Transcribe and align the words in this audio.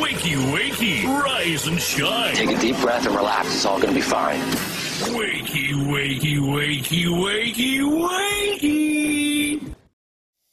Wakey, 0.00 0.36
wakey, 0.54 1.04
rise 1.04 1.66
and 1.66 1.78
shine. 1.78 2.34
Take 2.34 2.56
a 2.56 2.58
deep 2.58 2.76
breath 2.80 3.06
and 3.06 3.14
relax. 3.14 3.48
It's 3.54 3.66
all 3.66 3.76
going 3.78 3.92
to 3.92 3.94
be 3.94 4.00
fine. 4.00 4.40
Wakey, 5.12 5.74
wakey, 5.92 6.38
wakey, 6.38 7.04
wakey, 7.06 7.82
wakey. 7.82 9.60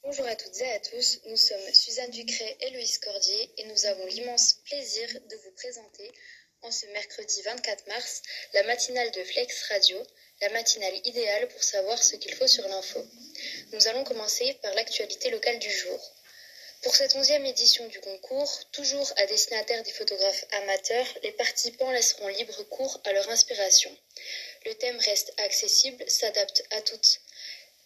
Bonjour 0.04 0.26
à 0.26 0.36
toutes 0.36 0.60
et 0.60 0.72
à 0.72 0.78
tous, 0.80 1.20
nous 1.30 1.36
sommes 1.36 1.72
Suzanne 1.72 2.10
Ducret 2.10 2.56
et 2.60 2.70
Louise 2.72 2.98
Cordier 2.98 3.50
et 3.56 3.64
nous 3.64 3.86
avons 3.86 4.04
l'immense 4.06 4.58
plaisir 4.66 5.08
de 5.08 5.36
vous 5.36 5.52
présenter 5.56 6.10
en 6.60 6.70
ce 6.70 6.84
mercredi 6.86 7.40
24 7.42 7.86
mars 7.88 8.22
la 8.52 8.64
matinale 8.64 9.10
de 9.12 9.24
Flex 9.24 9.68
Radio, 9.70 9.96
la 10.42 10.50
matinale 10.50 11.00
idéale 11.04 11.48
pour 11.48 11.62
savoir 11.62 12.02
ce 12.02 12.16
qu'il 12.16 12.34
faut 12.34 12.48
sur 12.48 12.68
l'info. 12.68 13.02
Nous 13.72 13.88
allons 13.88 14.04
commencer 14.04 14.58
par 14.62 14.74
l'actualité 14.74 15.30
locale 15.30 15.58
du 15.60 15.70
jour. 15.70 15.98
Pour 16.82 16.96
cette 16.96 17.14
onzième 17.14 17.44
édition 17.44 17.86
du 17.88 18.00
concours, 18.00 18.50
toujours 18.72 19.12
à 19.16 19.26
destinataire 19.26 19.82
des 19.82 19.92
photographes 19.92 20.46
amateurs, 20.62 21.06
les 21.22 21.32
participants 21.32 21.90
laisseront 21.90 22.28
libre 22.28 22.62
cours 22.70 22.98
à 23.04 23.12
leur 23.12 23.28
inspiration. 23.28 23.94
Le 24.64 24.74
thème 24.74 24.98
reste 24.98 25.34
accessible, 25.36 26.02
s'adapte 26.08 26.64
à 26.70 26.80
toutes 26.80 27.20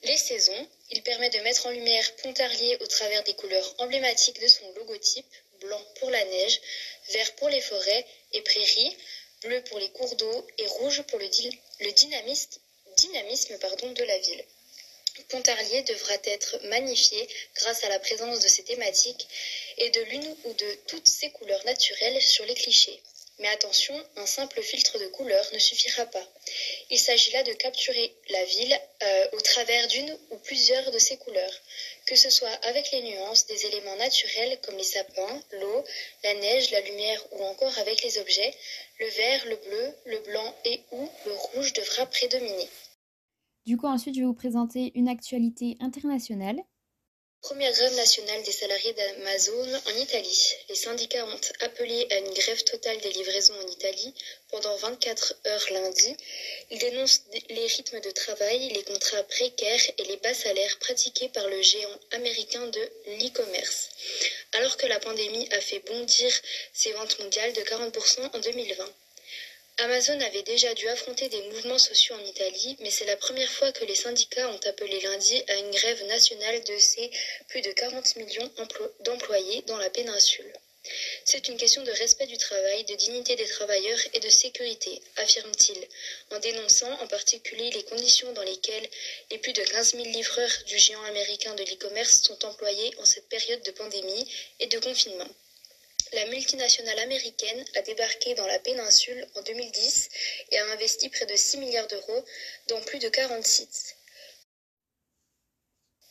les 0.04 0.16
saisons. 0.16 0.68
Il 0.90 1.02
permet 1.02 1.28
de 1.30 1.40
mettre 1.40 1.66
en 1.66 1.70
lumière 1.70 2.14
Pontarlier 2.16 2.76
au 2.80 2.86
travers 2.86 3.24
des 3.24 3.34
couleurs 3.34 3.74
emblématiques 3.78 4.40
de 4.40 4.46
son 4.46 4.70
logotype, 4.74 5.34
blanc 5.60 5.84
pour 5.98 6.10
la 6.10 6.24
neige, 6.24 6.60
vert 7.08 7.34
pour 7.34 7.48
les 7.48 7.62
forêts 7.62 8.06
et 8.32 8.42
prairies, 8.42 8.96
bleu 9.42 9.60
pour 9.64 9.80
les 9.80 9.90
cours 9.90 10.14
d'eau 10.14 10.46
et 10.58 10.66
rouge 10.68 11.02
pour 11.02 11.18
le, 11.18 11.26
dynamisme, 11.92 12.60
de 13.92 14.04
la 14.04 14.18
ville. 14.18 14.44
Pontarlier 15.28 15.82
devra 15.82 16.14
être 16.24 16.58
magnifié 16.64 17.28
grâce 17.54 17.84
à 17.84 17.88
la 17.88 17.98
présence 17.98 18.40
de 18.40 18.48
ces 18.48 18.64
thématiques 18.64 19.28
et 19.78 19.90
de 19.90 20.00
l'une 20.02 20.36
ou 20.44 20.52
de 20.52 20.74
toutes 20.88 21.08
ces 21.08 21.30
couleurs 21.30 21.64
naturelles 21.64 22.20
sur 22.20 22.44
les 22.46 22.54
clichés. 22.54 23.00
Mais 23.38 23.48
attention, 23.48 23.94
un 24.16 24.26
simple 24.26 24.62
filtre 24.62 24.98
de 24.98 25.08
couleur 25.08 25.44
ne 25.52 25.58
suffira 25.58 26.06
pas. 26.06 26.24
Il 26.90 27.00
s'agit 27.00 27.32
là 27.32 27.42
de 27.42 27.52
capturer 27.52 28.14
la 28.28 28.44
ville 28.44 28.80
euh, 29.02 29.28
au 29.32 29.40
travers 29.40 29.88
d'une 29.88 30.18
ou 30.30 30.36
plusieurs 30.38 30.90
de 30.92 30.98
ces 31.00 31.16
couleurs, 31.16 31.60
que 32.06 32.14
ce 32.14 32.30
soit 32.30 32.54
avec 32.62 32.92
les 32.92 33.02
nuances 33.02 33.46
des 33.46 33.66
éléments 33.66 33.96
naturels 33.96 34.58
comme 34.62 34.76
les 34.76 34.84
sapins, 34.84 35.42
l'eau, 35.50 35.84
la 36.22 36.34
neige, 36.34 36.70
la 36.70 36.80
lumière 36.80 37.24
ou 37.32 37.44
encore 37.44 37.76
avec 37.78 38.02
les 38.02 38.18
objets, 38.18 38.54
le 39.00 39.08
vert, 39.08 39.46
le 39.46 39.56
bleu, 39.56 39.94
le 40.04 40.18
blanc 40.20 40.54
et 40.64 40.80
ou 40.92 41.10
le 41.26 41.32
rouge 41.32 41.72
devra 41.72 42.06
prédominer. 42.06 42.68
Du 43.66 43.78
coup, 43.78 43.86
ensuite, 43.86 44.14
je 44.14 44.20
vais 44.20 44.26
vous 44.26 44.34
présenter 44.34 44.92
une 44.94 45.08
actualité 45.08 45.76
internationale. 45.80 46.56
Première 47.40 47.72
grève 47.72 47.94
nationale 47.96 48.42
des 48.42 48.52
salariés 48.52 48.94
d'Amazon 48.94 49.74
en 49.86 50.00
Italie. 50.00 50.52
Les 50.70 50.74
syndicats 50.74 51.26
ont 51.26 51.40
appelé 51.60 52.06
à 52.10 52.18
une 52.18 52.32
grève 52.32 52.64
totale 52.64 52.98
des 53.02 53.12
livraisons 53.12 53.54
en 53.62 53.68
Italie 53.68 54.14
pendant 54.50 54.74
24 54.76 55.34
heures 55.46 55.66
lundi. 55.72 56.16
Ils 56.70 56.78
dénoncent 56.78 57.22
les 57.50 57.66
rythmes 57.66 58.00
de 58.00 58.10
travail, 58.12 58.70
les 58.70 58.82
contrats 58.84 59.22
précaires 59.24 59.90
et 59.98 60.04
les 60.04 60.16
bas 60.16 60.32
salaires 60.32 60.78
pratiqués 60.78 61.28
par 61.28 61.46
le 61.48 61.60
géant 61.60 62.00
américain 62.12 62.66
de 62.66 62.80
l'e-commerce. 63.18 63.90
Alors 64.54 64.78
que 64.78 64.86
la 64.86 65.00
pandémie 65.00 65.48
a 65.52 65.60
fait 65.60 65.82
bondir 65.86 66.32
ses 66.72 66.92
ventes 66.92 67.18
mondiales 67.20 67.52
de 67.52 67.60
40% 67.60 68.36
en 68.36 68.38
2020. 68.40 68.84
Amazon 69.78 70.20
avait 70.20 70.42
déjà 70.42 70.72
dû 70.74 70.86
affronter 70.88 71.28
des 71.28 71.42
mouvements 71.48 71.78
sociaux 71.78 72.14
en 72.14 72.24
Italie, 72.24 72.76
mais 72.78 72.92
c'est 72.92 73.06
la 73.06 73.16
première 73.16 73.50
fois 73.50 73.72
que 73.72 73.84
les 73.84 73.96
syndicats 73.96 74.48
ont 74.48 74.68
appelé 74.68 75.00
lundi 75.00 75.42
à 75.48 75.54
une 75.56 75.70
grève 75.72 76.04
nationale 76.06 76.62
de 76.62 76.78
ces 76.78 77.10
plus 77.48 77.60
de 77.60 77.72
40 77.72 78.14
millions 78.16 78.50
d'employés 79.00 79.62
dans 79.66 79.76
la 79.76 79.90
péninsule. 79.90 80.52
C'est 81.24 81.48
une 81.48 81.56
question 81.56 81.82
de 81.82 81.90
respect 81.90 82.26
du 82.26 82.36
travail, 82.36 82.84
de 82.84 82.94
dignité 82.94 83.34
des 83.34 83.48
travailleurs 83.48 83.98
et 84.12 84.20
de 84.20 84.28
sécurité, 84.28 85.02
affirme-t-il, 85.16 85.88
en 86.30 86.38
dénonçant 86.38 86.92
en 87.00 87.08
particulier 87.08 87.70
les 87.70 87.82
conditions 87.82 88.32
dans 88.32 88.42
lesquelles 88.42 88.88
les 89.32 89.38
plus 89.38 89.54
de 89.54 89.62
15 89.62 89.94
000 89.94 90.04
livreurs 90.04 90.62
du 90.66 90.78
géant 90.78 91.02
américain 91.04 91.54
de 91.54 91.64
l'e-commerce 91.64 92.22
sont 92.22 92.44
employés 92.44 92.94
en 92.98 93.04
cette 93.04 93.28
période 93.28 93.62
de 93.62 93.72
pandémie 93.72 94.30
et 94.60 94.68
de 94.68 94.78
confinement. 94.78 95.28
La 96.12 96.26
multinationale 96.26 96.98
américaine 97.00 97.64
a 97.74 97.82
débarqué 97.82 98.34
dans 98.34 98.46
la 98.46 98.58
péninsule 98.58 99.26
en 99.34 99.42
2010 99.42 100.08
et 100.50 100.58
a 100.58 100.66
investi 100.72 101.08
près 101.08 101.26
de 101.26 101.34
6 101.34 101.58
milliards 101.58 101.88
d'euros 101.88 102.24
dans 102.68 102.80
plus 102.82 102.98
de 102.98 103.08
40 103.08 103.44
sites. 103.44 103.96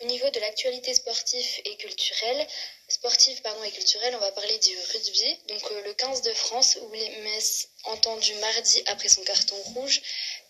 Au 0.03 0.05
niveau 0.05 0.29
de 0.31 0.39
l'actualité 0.41 0.93
sportive 0.93 1.61
et 1.63 1.77
culturelle, 1.77 2.45
sportive 2.89 3.41
pardon, 3.41 3.63
et 3.63 3.71
on 4.13 4.19
va 4.19 4.33
parler 4.33 4.57
du 4.59 4.77
rugby. 4.91 5.37
Donc 5.47 5.71
euh, 5.71 5.81
le 5.83 5.93
15 5.93 6.23
de 6.23 6.33
France, 6.33 6.77
Mess 7.23 7.69
entendu 7.85 8.33
mardi 8.35 8.83
après 8.87 9.07
son 9.07 9.23
carton 9.23 9.55
rouge, 9.73 10.01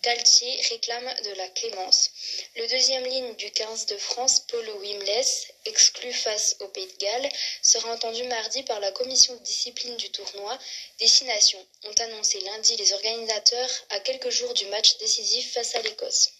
Galtier 0.02 0.60
réclame 0.70 1.08
de 1.22 1.30
la 1.34 1.46
clémence. 1.50 2.10
Le 2.56 2.66
deuxième 2.66 3.04
ligne 3.04 3.36
du 3.36 3.48
15 3.52 3.86
de 3.86 3.96
France, 3.96 4.40
Paul 4.48 4.68
Wimless, 4.70 5.46
exclu 5.66 6.12
face 6.12 6.56
au 6.58 6.66
Pays 6.66 6.88
de 6.88 6.96
Galles, 6.96 7.30
sera 7.62 7.92
entendu 7.92 8.24
mardi 8.24 8.64
par 8.64 8.80
la 8.80 8.90
commission 8.90 9.36
de 9.36 9.42
discipline 9.44 9.96
du 9.96 10.10
tournoi. 10.10 10.58
Destination 10.98 11.64
ont 11.84 12.02
annoncé 12.02 12.40
lundi 12.40 12.76
les 12.76 12.92
organisateurs 12.92 13.70
à 13.90 14.00
quelques 14.00 14.30
jours 14.30 14.52
du 14.54 14.66
match 14.66 14.98
décisif 14.98 15.52
face 15.52 15.76
à 15.76 15.82
l'Écosse. 15.82 16.33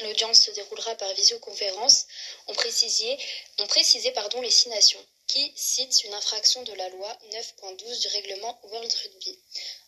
L'audience 0.00 0.42
se 0.42 0.50
déroulera 0.52 0.94
par 0.96 1.12
visioconférence. 1.14 2.06
On 2.46 2.54
précisait, 2.54 3.18
on 3.58 3.66
précisait 3.66 4.12
pardon, 4.12 4.40
les 4.40 4.50
six 4.50 4.68
nations 4.68 5.04
qui 5.28 5.52
cite 5.56 6.04
une 6.04 6.14
infraction 6.14 6.62
de 6.62 6.72
la 6.72 6.88
loi 6.88 7.18
9.12 7.32 8.00
du 8.00 8.08
règlement 8.08 8.58
World 8.62 8.92
Rugby. 8.92 9.38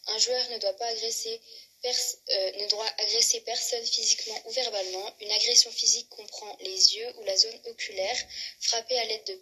Un 0.08 0.18
joueur 0.18 0.50
ne 0.50 0.58
doit 0.58 0.74
pas 0.74 0.86
agresser 0.86 1.40
euh, 1.86 2.52
ne 2.60 2.68
doit 2.68 2.92
agresser 2.98 3.40
personne 3.40 3.84
physiquement 3.86 4.38
ou 4.44 4.50
verbalement. 4.50 5.14
Une 5.20 5.32
agression 5.32 5.70
physique 5.70 6.10
comprend 6.10 6.54
les 6.60 6.96
yeux 6.96 7.10
ou 7.16 7.24
la 7.24 7.36
zone 7.38 7.58
oculaire, 7.70 8.18
frapper 8.60 8.98
à 8.98 9.04
l'aide 9.06 9.24
de, 9.24 9.40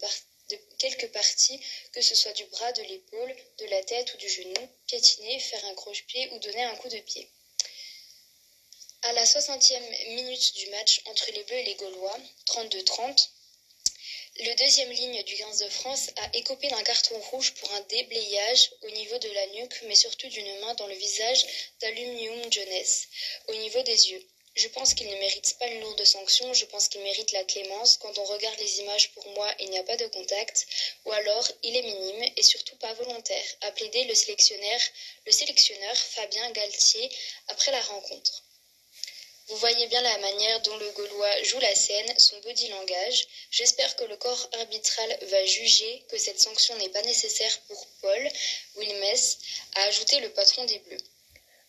de, 0.50 0.60
quelques 0.78 1.10
parties, 1.10 1.60
que 1.92 2.00
ce 2.00 2.14
soit 2.14 2.32
du 2.34 2.44
bras, 2.44 2.70
de 2.72 2.82
l'épaule, 2.82 3.34
de 3.58 3.66
la 3.66 3.82
tête 3.82 4.14
ou 4.14 4.16
du 4.18 4.28
genou, 4.28 4.68
piétiner, 4.86 5.40
faire 5.40 5.64
un 5.64 5.74
croche-pied 5.74 6.30
ou 6.30 6.38
donner 6.38 6.62
un 6.62 6.76
coup 6.76 6.88
de 6.88 7.00
pied. 7.00 7.28
À 9.02 9.12
la 9.12 9.24
60e 9.24 10.08
minute 10.08 10.54
du 10.56 10.70
match 10.70 11.00
entre 11.04 11.30
les 11.30 11.44
Bleus 11.44 11.58
et 11.58 11.62
les 11.62 11.74
Gaulois, 11.76 12.18
32-30, 12.46 13.28
le 14.40 14.54
deuxième 14.56 14.90
ligne 14.90 15.22
du 15.22 15.36
15 15.36 15.58
de 15.60 15.68
France 15.68 16.10
a 16.16 16.36
écopé 16.36 16.66
d'un 16.66 16.82
carton 16.82 17.16
rouge 17.30 17.54
pour 17.54 17.72
un 17.74 17.80
déblayage 17.82 18.70
au 18.82 18.90
niveau 18.90 19.16
de 19.18 19.30
la 19.30 19.46
nuque, 19.48 19.82
mais 19.86 19.94
surtout 19.94 20.26
d'une 20.28 20.58
main 20.58 20.74
dans 20.74 20.88
le 20.88 20.96
visage 20.96 21.46
d'Aluminium 21.80 22.52
Jones, 22.52 22.84
au 23.46 23.54
niveau 23.54 23.80
des 23.82 24.10
yeux. 24.10 24.26
Je 24.56 24.66
pense 24.66 24.94
qu'il 24.94 25.06
ne 25.06 25.16
mérite 25.16 25.56
pas 25.60 25.68
une 25.68 25.80
lourde 25.80 26.04
sanction, 26.04 26.52
je 26.52 26.64
pense 26.64 26.88
qu'il 26.88 27.00
mérite 27.02 27.30
la 27.30 27.44
clémence. 27.44 27.98
Quand 27.98 28.18
on 28.18 28.24
regarde 28.24 28.58
les 28.58 28.80
images, 28.80 29.12
pour 29.12 29.28
moi, 29.28 29.48
il 29.60 29.70
n'y 29.70 29.78
a 29.78 29.84
pas 29.84 29.96
de 29.96 30.08
contact, 30.08 30.66
ou 31.04 31.12
alors 31.12 31.48
il 31.62 31.76
est 31.76 31.82
minime 31.82 32.32
et 32.36 32.42
surtout 32.42 32.76
pas 32.78 32.94
volontaire, 32.94 33.44
a 33.60 33.70
plaidé 33.70 34.02
le 34.04 34.14
sélectionneur, 34.16 34.80
le 35.24 35.30
sélectionneur 35.30 35.96
Fabien 35.96 36.50
Galtier 36.50 37.08
après 37.46 37.70
la 37.70 37.80
rencontre. 37.82 38.42
Vous 39.48 39.56
voyez 39.56 39.86
bien 39.86 40.02
la 40.02 40.18
manière 40.18 40.60
dont 40.60 40.76
le 40.76 40.90
Gaulois 40.90 41.42
joue 41.44 41.58
la 41.60 41.74
scène, 41.74 42.18
son 42.18 42.38
body 42.40 42.68
langage. 42.68 43.26
J'espère 43.50 43.96
que 43.96 44.04
le 44.04 44.16
corps 44.16 44.50
arbitral 44.60 45.18
va 45.30 45.44
juger 45.46 46.02
que 46.08 46.18
cette 46.18 46.38
sanction 46.38 46.76
n'est 46.76 46.90
pas 46.90 47.00
nécessaire 47.00 47.58
pour 47.66 47.86
Paul 48.02 48.28
Wilmès, 48.76 49.38
a 49.76 49.84
ajouté 49.84 50.20
le 50.20 50.28
patron 50.30 50.66
des 50.66 50.78
Bleus. 50.80 50.98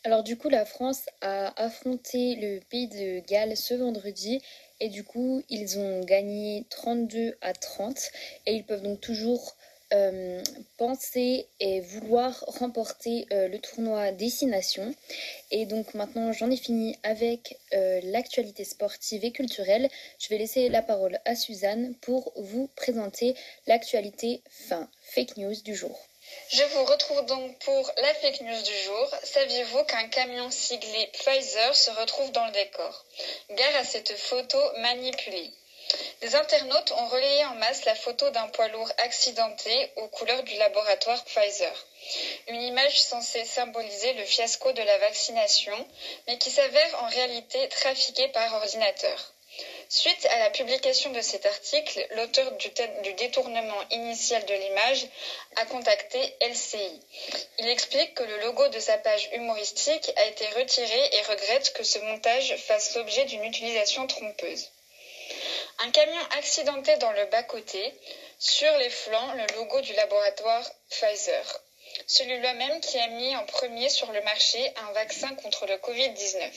Alors 0.04 0.24
du 0.24 0.38
coup, 0.38 0.50
la 0.50 0.66
France 0.66 1.04
a 1.22 1.54
affronté 1.62 2.36
le 2.36 2.60
pays 2.70 2.88
de 2.88 3.20
Galles 3.28 3.56
ce 3.56 3.74
vendredi 3.74 4.42
et 4.82 4.90
du 4.90 5.06
coup, 5.06 5.44
ils 5.50 5.80
ont 5.80 6.02
gagné 6.02 6.66
32 6.70 7.38
à 7.40 7.54
30 7.54 7.98
et 8.46 8.56
ils 8.56 8.66
peuvent 8.66 8.82
donc 8.82 9.00
toujours 9.00 9.56
euh, 9.94 10.44
penser 10.78 11.48
et 11.60 11.82
vouloir 11.82 12.44
remporter 12.48 13.26
euh, 13.32 13.48
le 13.48 13.60
tournoi 13.60 14.12
Destination. 14.12 14.94
Et 15.52 15.66
donc 15.66 15.94
maintenant 15.94 16.32
j'en 16.32 16.52
ai 16.52 16.58
fini 16.58 16.98
avec 17.04 17.58
euh, 17.74 18.00
l'actualité 18.04 18.64
sportive 18.66 19.26
et 19.26 19.32
culturelle. 19.32 19.90
Je 20.20 20.30
vais 20.30 20.38
laisser 20.38 20.70
la 20.70 20.82
parole 20.82 21.20
à 21.26 21.36
Suzanne 21.36 21.96
pour 22.02 22.32
vous 22.36 22.70
présenter 22.76 23.36
l'actualité 23.66 24.42
fin 24.50 24.88
fake 25.02 25.38
news 25.38 25.56
du 25.64 25.76
jour. 25.76 26.00
Je 26.52 26.64
vous 26.64 26.86
retrouve 26.86 27.26
donc 27.26 27.58
pour 27.60 27.92
la 27.98 28.14
fake 28.14 28.42
news 28.42 28.62
du 28.62 28.84
jour. 28.86 29.16
Saviez-vous 29.24 29.84
qu'un 29.86 30.08
camion 30.10 30.52
siglé 30.52 31.10
Pfizer 31.14 31.76
se 31.76 31.90
retrouve 31.92 32.32
dans 32.32 32.46
le 32.46 32.52
décor? 32.52 33.06
Gare 33.50 33.76
à 33.78 33.84
cette 33.84 34.16
photo 34.16 34.60
manipulée. 34.78 35.52
Des 36.22 36.36
internautes 36.36 36.92
ont 36.92 37.08
relayé 37.08 37.46
en 37.46 37.56
masse 37.56 37.84
la 37.86 37.96
photo 37.96 38.30
d'un 38.30 38.48
poids 38.50 38.68
lourd 38.68 38.92
accidenté 38.98 39.90
aux 39.96 40.08
couleurs 40.08 40.44
du 40.44 40.56
laboratoire 40.58 41.24
Pfizer. 41.24 41.88
Une 42.48 42.62
image 42.62 43.02
censée 43.02 43.44
symboliser 43.46 44.14
le 44.14 44.26
fiasco 44.26 44.72
de 44.72 44.84
la 44.84 45.00
vaccination, 45.00 45.88
mais 46.28 46.38
qui 46.38 46.52
s'avère 46.52 47.04
en 47.04 47.08
réalité 47.08 47.68
trafiquée 47.70 48.28
par 48.28 48.54
ordinateur. 48.54 49.34
Suite 49.90 50.28
à 50.28 50.38
la 50.38 50.52
publication 50.52 51.12
de 51.12 51.22
cet 51.22 51.48
article, 51.48 52.06
l'auteur 52.12 52.52
du, 52.52 52.70
du, 53.02 53.14
détournement 53.14 53.84
initial 53.90 54.46
de 54.46 54.54
l'image 54.54 55.08
a 55.56 55.66
contacté 55.66 56.36
LCI. 56.42 57.02
Il 57.58 57.68
explique 57.68 58.14
que 58.14 58.24
le 58.24 58.38
logo 58.42 58.68
de 58.68 58.80
sa 58.80 59.00
page 59.00 59.28
humoristique 59.34 60.12
a 60.18 60.26
été 60.26 60.48
retiré 60.52 61.10
et 61.14 61.22
regrette 61.24 61.74
que 61.74 61.84
ce 61.84 61.98
montage 61.98 62.56
fasse 62.58 62.94
l'objet 62.94 63.26
d'une 63.26 63.44
utilisation 63.44 64.06
trompeuse. 64.06 64.70
Un 65.82 65.92
camion 65.92 66.22
accidenté 66.38 66.98
dans 66.98 67.14
le 67.14 67.26
bas-côté, 67.28 67.94
sur 68.38 68.78
les 68.80 68.90
flancs 68.90 69.34
le 69.36 69.56
logo 69.56 69.80
du 69.80 69.94
laboratoire 69.94 70.70
Pfizer, 70.90 71.62
celui-là 72.06 72.54
même 72.56 72.82
qui 72.82 73.00
a 73.00 73.08
mis 73.08 73.34
en 73.38 73.46
premier 73.46 73.88
sur 73.88 74.12
le 74.12 74.22
marché 74.22 74.74
un 74.76 74.92
vaccin 74.92 75.34
contre 75.36 75.68
le 75.68 75.76
Covid-19. 75.76 76.52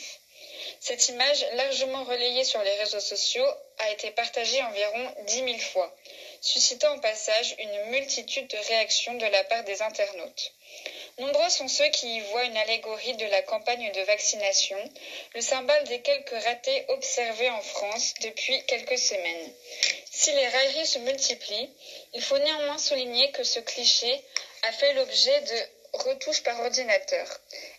Cette 0.81 1.09
image, 1.09 1.47
largement 1.53 2.03
relayée 2.03 2.43
sur 2.43 2.61
les 2.65 2.75
réseaux 2.75 2.99
sociaux, 2.99 3.47
a 3.79 3.91
été 3.91 4.11
partagée 4.11 4.61
environ 4.65 5.15
10 5.27 5.35
000 5.35 5.59
fois, 5.59 5.95
suscitant 6.41 6.97
au 6.97 7.01
passage 7.01 7.55
une 7.61 7.91
multitude 7.91 8.49
de 8.49 8.59
réactions 8.69 9.15
de 9.15 9.27
la 9.27 9.45
part 9.45 9.63
des 9.63 9.83
internautes. 9.83 10.53
Nombreux 11.19 11.51
sont 11.51 11.69
ceux 11.69 11.89
qui 11.89 12.17
y 12.17 12.21
voient 12.21 12.45
une 12.45 12.57
allégorie 12.57 13.15
de 13.15 13.27
la 13.27 13.43
campagne 13.43 13.93
de 13.93 14.01
vaccination, 14.03 14.79
le 15.35 15.43
symbole 15.43 15.85
des 15.85 16.01
quelques 16.01 16.43
ratés 16.43 16.87
observés 16.89 17.51
en 17.51 17.61
France 17.61 18.15
depuis 18.23 18.65
quelques 18.65 18.97
semaines. 18.97 19.53
Si 20.11 20.33
les 20.33 20.49
railleries 20.49 20.87
se 20.87 20.99
multiplient, 21.01 21.71
il 22.15 22.23
faut 22.23 22.39
néanmoins 22.39 22.79
souligner 22.79 23.31
que 23.33 23.45
ce 23.45 23.61
cliché 23.61 24.25
a 24.63 24.73
fait 24.73 24.95
l'objet 24.95 25.41
de 25.43 25.99
retouches 25.99 26.43
par 26.43 26.59
ordinateur 26.61 27.29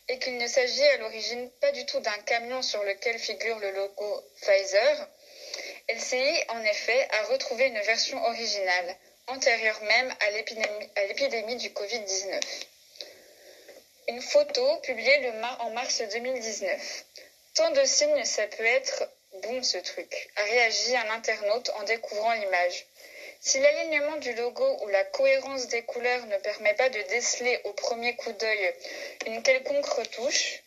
et 0.07 0.19
qu'il 0.19 0.37
ne 0.37 0.47
s'agit 0.47 0.85
à 0.85 0.97
l'origine 0.97 1.49
pas 1.59 1.71
du 1.71 1.85
tout 1.87 1.99
d'un 2.01 2.19
camion 2.19 2.61
sur 2.61 2.83
lequel 2.83 3.17
figure 3.17 3.57
le 3.57 3.71
logo 3.71 4.23
Pfizer. 4.41 5.07
LCI, 5.89 6.43
en 6.49 6.63
effet, 6.63 7.07
a 7.11 7.23
retrouvé 7.23 7.65
une 7.65 7.81
version 7.81 8.23
originale, 8.25 8.95
antérieure 9.27 9.81
même 9.81 10.13
à 10.19 11.05
l'épidémie 11.07 11.55
du 11.55 11.69
Covid-19. 11.69 12.39
Une 14.09 14.21
photo 14.21 14.77
publiée 14.81 15.31
en 15.59 15.69
mars 15.69 16.01
2019. 16.01 17.05
Tant 17.55 17.71
de 17.71 17.85
signes, 17.85 18.25
ça 18.25 18.45
peut 18.47 18.65
être 18.65 19.09
bon 19.43 19.63
ce 19.63 19.77
truc, 19.77 20.29
a 20.35 20.43
réagi 20.43 20.97
un 20.97 21.09
internaute 21.11 21.69
en 21.79 21.83
découvrant 21.83 22.33
l'image. 22.33 22.85
Si 23.39 23.59
l'alignement 23.59 24.17
du 24.17 24.33
logo 24.33 24.77
ou 24.81 24.89
la 24.89 25.05
cohérence 25.05 25.69
des 25.69 25.83
couleurs 25.83 26.25
ne 26.25 26.37
permet 26.37 26.73
pas 26.73 26.89
de 26.89 27.01
déceler 27.03 27.61
au 27.63 27.71
premier 27.71 28.13
coup 28.17 28.33
d'œil 28.33 28.73
une 29.25 29.41
quelconque 29.41 29.85
retouche, 29.85 30.61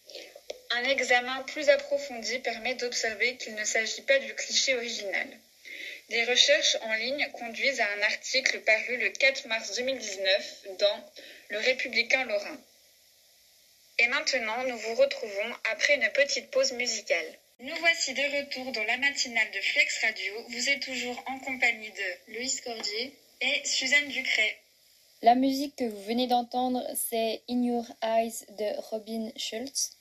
un 0.70 0.84
examen 0.84 1.42
plus 1.42 1.68
approfondi 1.68 2.38
permet 2.38 2.74
d'observer 2.74 3.36
qu'il 3.36 3.54
ne 3.54 3.64
s'agit 3.64 4.02
pas 4.02 4.18
du 4.18 4.34
cliché 4.34 4.74
original. 4.76 5.28
Des 6.08 6.24
recherches 6.24 6.78
en 6.80 6.94
ligne 6.94 7.30
conduisent 7.32 7.80
à 7.80 7.90
un 7.98 8.02
article 8.02 8.60
paru 8.60 8.96
le 8.96 9.10
4 9.10 9.46
mars 9.46 9.76
2019 9.76 10.62
dans 10.78 11.12
Le 11.50 11.58
Républicain 11.58 12.24
Lorrain. 12.24 12.58
Et 13.98 14.08
maintenant, 14.08 14.62
nous 14.68 14.76
vous 14.76 14.94
retrouvons 14.94 15.56
après 15.72 15.94
une 15.94 16.10
petite 16.12 16.50
pause 16.50 16.72
musicale. 16.72 17.38
Nous 17.60 17.74
voici 17.76 18.12
de 18.12 18.20
retour 18.20 18.70
dans 18.72 18.84
la 18.84 18.98
matinale 18.98 19.50
de 19.52 19.60
Flex 19.60 20.02
Radio. 20.02 20.34
Vous 20.50 20.68
êtes 20.68 20.82
toujours 20.82 21.22
en 21.26 21.38
compagnie 21.38 21.90
de 21.90 22.34
Louise 22.34 22.60
Cordier 22.60 23.14
et 23.40 23.64
Suzanne 23.64 24.08
Ducret. 24.08 24.58
La 25.22 25.34
musique 25.34 25.76
que 25.76 25.84
vous 25.84 26.02
venez 26.02 26.26
d'entendre, 26.26 26.86
c'est 26.94 27.40
In 27.48 27.62
Your 27.62 27.86
Eyes 28.02 28.44
de 28.58 28.78
Robin 28.90 29.32
Schultz. 29.34 29.96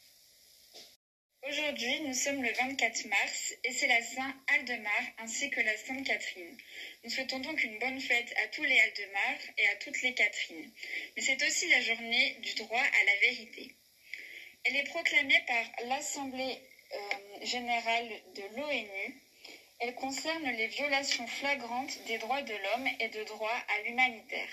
Aujourd'hui, 1.48 2.02
nous 2.02 2.14
sommes 2.14 2.44
le 2.44 2.52
24 2.52 3.06
mars 3.06 3.54
et 3.64 3.72
c'est 3.72 3.88
la 3.88 4.02
Saint 4.02 4.36
Aldemar 4.48 5.04
ainsi 5.20 5.50
que 5.52 5.62
la 5.62 5.78
Sainte 5.78 6.06
Catherine. 6.06 6.58
Nous 7.06 7.10
souhaitons 7.12 7.40
donc 7.40 7.64
une 7.64 7.80
bonne 7.80 8.02
fête 8.02 8.34
à 8.44 8.48
tous 8.48 8.64
les 8.64 8.78
Aldemar 8.78 9.38
et 9.58 9.68
à 9.68 9.76
toutes 9.78 10.02
les 10.02 10.14
Catherines. 10.14 10.72
Mais 11.16 11.22
c'est 11.22 11.42
aussi 11.48 11.70
la 11.70 11.80
journée 11.80 12.36
du 12.42 12.56
droit 12.56 12.82
à 12.82 13.06
la 13.06 13.20
vérité. 13.22 13.72
Elle 14.66 14.78
est 14.78 14.84
proclamée 14.84 15.40
par 15.46 15.64
l'Assemblée 15.86 16.60
euh, 16.92 16.98
générale 17.46 18.10
de 18.34 18.42
l'ONU. 18.56 19.22
Elle 19.80 19.94
concerne 19.94 20.50
les 20.50 20.68
violations 20.68 21.28
flagrantes 21.28 22.00
des 22.08 22.18
droits 22.18 22.42
de 22.42 22.54
l'homme 22.54 22.88
et 23.00 23.10
de 23.10 23.24
droits 23.26 23.64
à 23.68 23.82
l'humanitaire. 23.84 24.50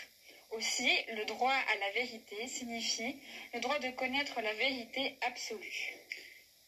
Aussi, 0.50 0.90
le 1.14 1.24
droit 1.24 1.54
à 1.54 1.76
la 1.76 1.90
vérité 1.92 2.46
signifie 2.46 3.16
le 3.54 3.60
droit 3.60 3.78
de 3.78 3.90
connaître 3.90 4.42
la 4.42 4.52
vérité 4.52 5.16
absolue. 5.22 5.94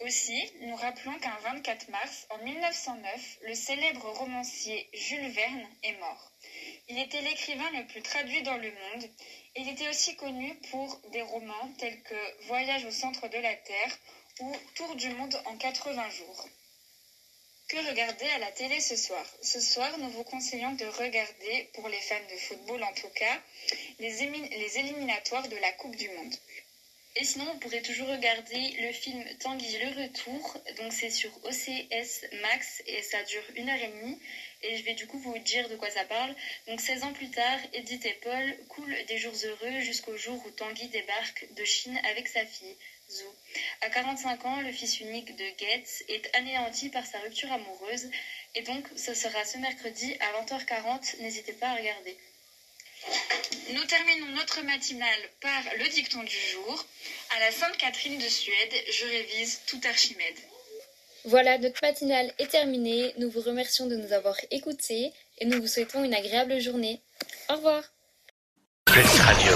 Aussi, 0.00 0.50
nous 0.62 0.76
rappelons 0.76 1.19
qu'un 1.19 1.37
24 1.43 1.88
mars, 1.88 2.26
en 2.31 2.38
1909, 2.38 3.38
le 3.43 3.55
célèbre 3.55 4.08
romancier 4.11 4.88
Jules 4.94 5.29
Verne 5.29 5.69
est 5.82 5.99
mort. 5.99 6.32
Il 6.88 6.98
était 6.98 7.22
l'écrivain 7.22 7.70
le 7.70 7.86
plus 7.86 8.02
traduit 8.02 8.42
dans 8.42 8.56
le 8.56 8.70
monde. 8.70 9.10
Et 9.56 9.60
il 9.60 9.69
était 9.69 9.88
aussi 9.88 10.16
connu 10.16 10.54
pour 10.70 11.00
des 11.12 11.22
romans 11.22 11.72
tels 11.78 12.02
que 12.02 12.46
Voyage 12.46 12.84
au 12.84 12.90
centre 12.90 13.28
de 13.28 13.38
la 13.38 13.54
Terre 13.54 13.98
ou 14.40 14.52
Tour 14.75 14.94
du 14.96 15.08
monde 15.10 15.40
en 15.46 15.56
80 15.56 16.10
jours. 16.10 16.48
Que 17.69 17.88
regarder 17.88 18.26
à 18.26 18.38
la 18.38 18.52
télé 18.52 18.78
ce 18.81 18.96
soir? 18.96 19.25
Ce 19.42 19.60
soir, 19.60 19.96
nous 19.98 20.10
vous 20.10 20.25
conseillons 20.25 20.72
de 20.72 20.84
regarder, 20.84 21.70
pour 21.72 21.88
les 21.88 22.00
fans 22.00 22.26
de 22.31 22.36
football 22.36 22.82
en 22.82 22.92
tout 22.92 23.08
cas, 23.08 23.40
les, 24.00 24.78
éliminatoires 24.78 25.48
de 25.48 25.56
la 25.56 25.72
Coupe 25.72 25.96
du 25.96 26.08
Monde. 26.10 26.34
Et 27.16 27.25
sinon, 27.25 27.44
vous 27.44 27.58
pourrez 27.61 27.81
toujours 27.81 28.08
regarder 28.08 28.76
le 28.81 28.93
film 28.93 29.22
Tanguy 29.38 29.78
le 29.78 30.02
Retour. 30.02 30.56
Donc 30.78 30.93
c'est 30.93 31.11
sur 31.11 31.31
OCS 31.44 32.25
Max 32.43 32.82
et 32.88 33.02
ça 33.02 33.22
dure 33.22 33.44
une 33.55 33.69
heure 33.69 33.81
et 33.81 33.87
demie. 33.87 34.19
Et 34.62 34.76
je 34.76 34.82
vais 34.82 34.94
du 34.94 35.06
coup 35.06 35.19
vous 35.19 35.38
dire 35.38 35.69
de 35.69 35.76
quoi 35.76 35.90
ça 35.90 36.05
parle. 36.05 36.34
Donc 36.66 36.81
16 36.81 37.05
ans 37.05 37.12
plus 37.12 37.31
tard, 37.31 37.58
Edith 37.72 38.05
et 38.05 38.14
Paul 38.14 38.56
coulent 38.69 38.96
des 39.06 39.19
jours 39.19 39.34
heureux 39.44 39.81
jusqu'au 39.81 40.16
jour 40.16 40.43
où 40.44 40.50
Tanguy 40.50 40.88
débarque 40.88 41.46
de 41.55 41.64
Chine 41.64 42.00
avec 42.11 42.26
sa 42.26 42.44
fille. 42.44 42.76
À 43.82 43.90
45 43.90 44.44
ans, 44.46 44.61
le 44.62 44.72
fils 44.72 44.99
unique 44.99 45.37
de 45.37 45.44
Gates 45.58 46.02
est 46.08 46.34
anéanti 46.34 46.88
par 46.88 47.06
sa 47.06 47.20
rupture 47.20 47.52
amoureuse 47.52 48.11
et 48.56 48.62
donc 48.62 48.88
ce 48.96 49.14
sera 49.14 49.44
ce 49.44 49.58
mercredi 49.58 50.16
à 50.19 50.43
20h40, 50.43 51.20
n'hésitez 51.20 51.52
pas 51.52 51.69
à 51.69 51.75
regarder. 51.76 52.16
Nous 53.72 53.84
terminons 53.84 54.28
notre 54.36 54.62
matinale 54.62 55.08
par 55.40 55.62
le 55.78 55.88
dicton 55.88 56.22
du 56.22 56.36
jour. 56.52 56.84
À 57.36 57.40
la 57.40 57.50
Sainte 57.50 57.76
Catherine 57.76 58.18
de 58.18 58.28
Suède, 58.28 58.74
je 58.90 59.06
révise 59.06 59.60
tout 59.66 59.80
Archimède. 59.88 60.38
Voilà, 61.24 61.56
notre 61.58 61.80
matinale 61.82 62.32
est 62.38 62.50
terminée. 62.50 63.14
Nous 63.18 63.30
vous 63.30 63.40
remercions 63.40 63.86
de 63.86 63.96
nous 63.96 64.12
avoir 64.12 64.36
écoutés 64.50 65.12
et 65.38 65.46
nous 65.46 65.60
vous 65.60 65.66
souhaitons 65.66 66.04
une 66.04 66.14
agréable 66.14 66.60
journée. 66.60 67.00
Au 67.48 67.54
revoir. 67.54 67.82
Flex 68.88 69.18
Radio. 69.20 69.52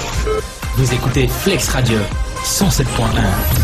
Vous 0.77 0.95
écoutez 0.95 1.29
Flex 1.29 1.69
Radio 1.69 1.99
107.1. 2.45 3.58